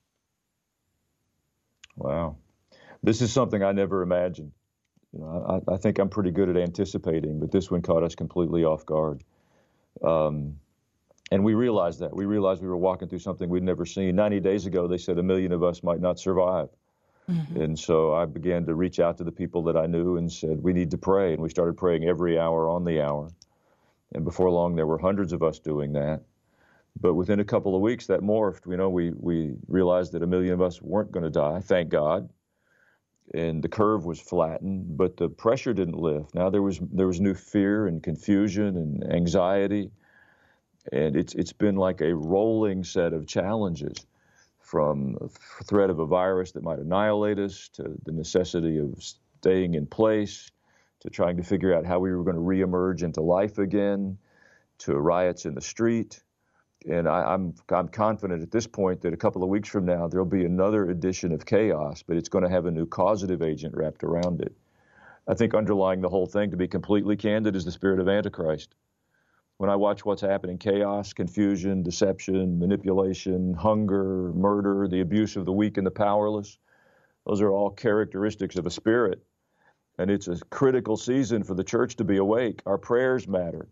[1.96, 2.38] Wow.
[3.04, 4.54] This is something I never imagined.
[5.14, 8.16] You know, I, I think I'm pretty good at anticipating, but this one caught us
[8.16, 9.24] completely off guard.
[10.04, 10.60] Um,
[11.32, 12.16] and we realized that.
[12.16, 14.16] We realized we were walking through something we'd never seen.
[14.16, 16.70] 90 days ago, they said a million of us might not survive.
[17.56, 20.64] And so I began to reach out to the people that I knew and said,
[20.64, 21.34] we need to pray.
[21.34, 23.30] And we started praying every hour on the hour.
[24.14, 26.22] And before long, there were hundreds of us doing that.
[27.00, 28.68] But within a couple of weeks, that morphed.
[28.68, 31.60] You know, we we realized that a million of us weren't going to die.
[31.60, 32.30] Thank God.
[33.34, 36.34] And the curve was flattened, but the pressure didn't lift.
[36.34, 39.92] Now there was there was new fear and confusion and anxiety,
[40.92, 44.06] and it's it's been like a rolling set of challenges,
[44.60, 45.30] from the
[45.66, 48.94] threat of a virus that might annihilate us to the necessity of
[49.40, 50.52] staying in place,
[51.00, 54.18] to trying to figure out how we were going to reemerge into life again,
[54.80, 56.22] to riots in the street,
[56.88, 59.86] and I, am I'm, I'm confident at this point that a couple of weeks from
[59.86, 63.42] now there'll be another edition of chaos, but it's going to have a new causative
[63.42, 64.56] agent wrapped around it.
[65.28, 68.76] I think underlying the whole thing, to be completely candid, is the spirit of Antichrist.
[69.58, 75.52] When I watch what's happening, chaos, confusion, deception, manipulation, hunger, murder, the abuse of the
[75.52, 76.58] weak and the powerless,
[77.28, 79.22] those are all characteristics of a spirit.
[79.98, 82.62] And it's a critical season for the church to be awake.
[82.66, 83.68] Our prayers matter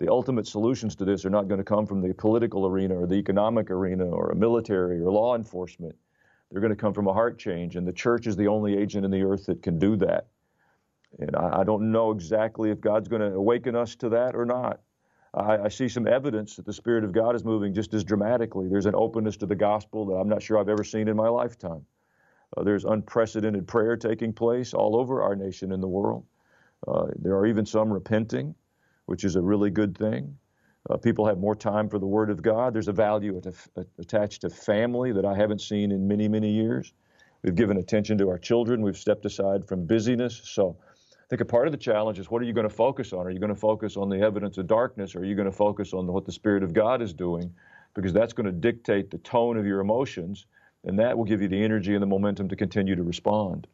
[0.00, 3.06] the ultimate solutions to this are not going to come from the political arena or
[3.06, 5.94] the economic arena or a military or law enforcement.
[6.50, 9.04] They're going to come from a heart change, and the church is the only agent
[9.04, 10.28] in the earth that can do that.
[11.18, 14.46] And I, I don't know exactly if God's going to awaken us to that or
[14.46, 14.80] not.
[15.34, 18.68] I, I, see some evidence that the Spirit of God is moving just as dramatically.
[18.68, 21.28] There's an openness to the gospel that I'm not sure I've ever seen in my
[21.28, 21.84] lifetime.
[22.56, 26.24] Uh, there's unprecedented prayer taking place all over our nation and the world.
[26.88, 28.54] Uh, there are even some repenting
[29.10, 30.38] which is a really good thing.
[30.88, 32.72] Uh, people have more time for the Word of God.
[32.72, 33.52] There's a value at,
[33.98, 36.92] attached to family that I haven't seen in many, many years.
[37.42, 38.82] We've given attention to our children.
[38.82, 40.40] We've stepped aside from busyness.
[40.44, 43.12] So I think a part of the challenge is what are you going to focus
[43.12, 43.26] on?
[43.26, 45.56] Are you going to focus on the evidence of darkness or are you going to
[45.56, 47.52] focus on what the Spirit of God is doing?
[47.94, 50.46] Because that's going to dictate the tone of your emotions,
[50.84, 53.66] and that will give you the energy and the momentum to continue to respond.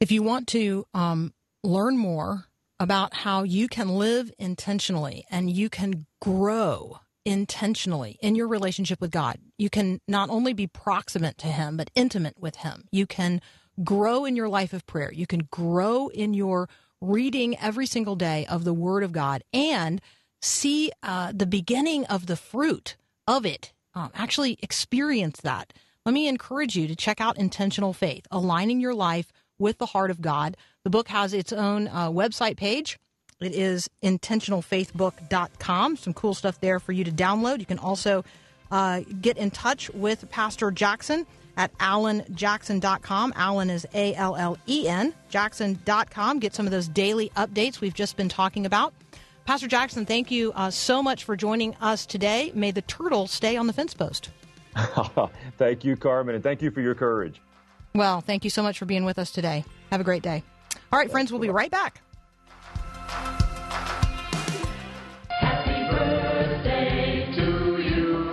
[0.00, 1.32] If you want to um,
[1.66, 2.46] learn more
[2.78, 9.10] about how you can live intentionally and you can grow intentionally in your relationship with
[9.10, 9.38] God.
[9.58, 12.84] You can not only be proximate to Him, but intimate with Him.
[12.92, 13.40] You can
[13.82, 15.12] grow in your life of prayer.
[15.12, 16.68] You can grow in your
[17.00, 20.00] reading every single day of the Word of God and
[20.40, 22.96] see uh, the beginning of the fruit
[23.26, 23.72] of it.
[23.94, 25.72] Um, actually experience that.
[26.04, 30.10] Let me encourage you to check out Intentional Faith, aligning your life with the heart
[30.10, 30.56] of God.
[30.86, 32.96] The book has its own uh, website page.
[33.40, 35.96] It is intentionalfaithbook.com.
[35.96, 37.58] Some cool stuff there for you to download.
[37.58, 38.24] You can also
[38.70, 41.26] uh, get in touch with Pastor Jackson
[41.56, 43.32] at allenjackson.com.
[43.34, 46.38] Allen is A L L E N, jackson.com.
[46.38, 48.94] Get some of those daily updates we've just been talking about.
[49.44, 52.52] Pastor Jackson, thank you uh, so much for joining us today.
[52.54, 54.30] May the turtle stay on the fence post.
[55.58, 57.42] thank you, Carmen, and thank you for your courage.
[57.92, 59.64] Well, thank you so much for being with us today.
[59.90, 60.44] Have a great day.
[60.92, 62.00] All right, friends, we'll be right back.
[65.28, 68.24] Happy birthday to you.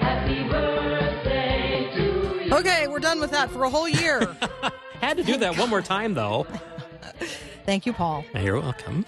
[0.00, 2.54] Happy birthday to you.
[2.54, 4.36] Okay, we're done with that for a whole year.
[5.00, 6.46] Had to do that one more time, though.
[7.66, 8.24] Thank you, Paul.
[8.34, 9.04] You're welcome.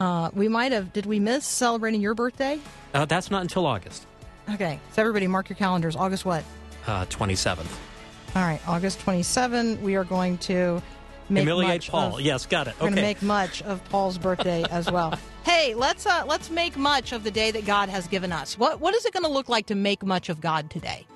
[0.00, 0.92] Uh, we might have.
[0.92, 2.60] Did we miss celebrating your birthday?
[2.94, 4.06] Uh, that's not until August.
[4.52, 5.96] Okay, so everybody mark your calendars.
[5.96, 6.44] August what?
[6.86, 7.66] Uh, 27th.
[8.34, 9.82] All right, August 27.
[9.82, 10.82] We are going to make
[11.28, 12.16] Humiliate Paul.
[12.16, 12.74] Of, yes, got it.
[12.80, 12.94] We're okay.
[12.94, 15.18] going to make much of Paul's birthday as well.
[15.44, 18.58] Hey, let's uh, let's make much of the day that God has given us.
[18.58, 21.06] What what is it going to look like to make much of God today?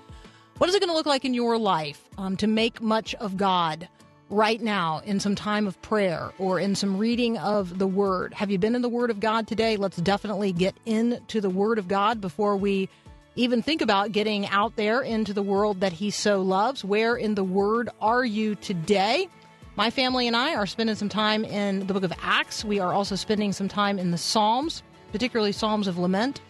[0.56, 3.36] What is it going to look like in your life um, to make much of
[3.36, 3.88] God
[4.30, 8.32] right now in some time of prayer or in some reading of the Word?
[8.32, 9.76] Have you been in the Word of God today?
[9.76, 12.88] Let's definitely get into the Word of God before we
[13.36, 16.82] even think about getting out there into the world that He so loves.
[16.82, 19.28] Where in the Word are you today?
[19.74, 22.62] My family and I are spending some time in the book of Acts.
[22.62, 26.42] We are also spending some time in the Psalms, particularly Psalms of Lament,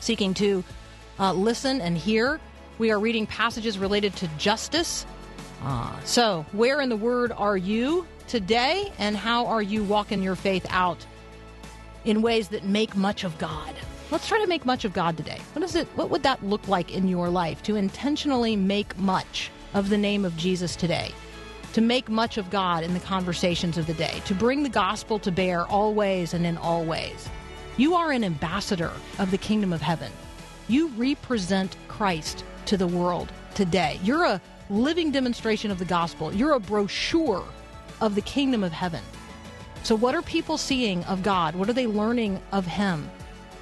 [0.00, 0.62] seeking to
[1.18, 2.38] uh, listen and hear.
[2.76, 5.06] We are reading passages related to justice.
[5.62, 10.36] Uh, so, where in the Word are you today, and how are you walking your
[10.36, 11.06] faith out
[12.04, 13.74] in ways that make much of God?
[14.10, 15.40] Let's try to make much of God today.
[15.54, 15.88] What is it?
[15.96, 20.26] What would that look like in your life to intentionally make much of the name
[20.26, 21.12] of Jesus today?
[21.74, 25.18] To make much of God in the conversations of the day, to bring the gospel
[25.20, 27.28] to bear always and in all ways.
[27.76, 30.10] You are an ambassador of the kingdom of heaven.
[30.68, 34.00] You represent Christ to the world today.
[34.02, 34.40] You're a
[34.70, 36.32] living demonstration of the gospel.
[36.32, 37.44] You're a brochure
[38.00, 39.02] of the kingdom of heaven.
[39.82, 41.54] So, what are people seeing of God?
[41.54, 43.08] What are they learning of Him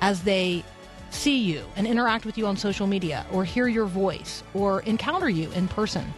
[0.01, 0.65] as they
[1.11, 5.29] see you and interact with you on social media or hear your voice or encounter
[5.29, 6.15] you in person?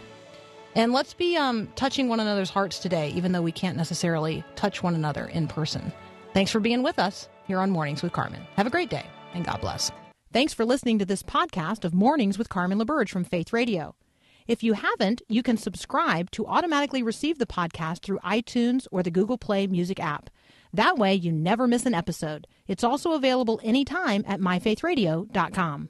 [0.77, 4.83] And let's be um, touching one another's hearts today, even though we can't necessarily touch
[4.83, 5.91] one another in person.
[6.35, 7.27] Thanks for being with us.
[7.47, 8.45] here on Mornings with Carmen.
[8.55, 9.03] Have a great day
[9.33, 9.91] and God bless.
[10.31, 13.95] Thanks for listening to this podcast of Mornings with Carmen LaBerge from Faith Radio.
[14.45, 19.09] If you haven't, you can subscribe to automatically receive the podcast through iTunes or the
[19.09, 20.29] Google Play Music app.
[20.71, 22.45] That way, you never miss an episode.
[22.67, 25.89] It's also available anytime at myfaithradio.com.